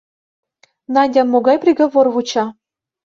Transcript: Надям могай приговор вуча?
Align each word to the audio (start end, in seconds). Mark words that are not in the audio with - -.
Надям 0.93 1.27
могай 1.33 1.57
приговор 1.63 2.05
вуча? 2.13 2.45